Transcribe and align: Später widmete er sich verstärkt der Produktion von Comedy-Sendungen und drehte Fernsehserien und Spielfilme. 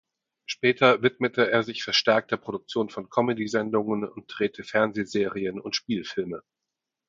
Später 0.47 1.03
widmete 1.03 1.51
er 1.51 1.61
sich 1.61 1.83
verstärkt 1.83 2.31
der 2.31 2.37
Produktion 2.37 2.89
von 2.89 3.07
Comedy-Sendungen 3.11 4.03
und 4.03 4.25
drehte 4.35 4.63
Fernsehserien 4.63 5.59
und 5.61 5.75
Spielfilme. 5.75 6.41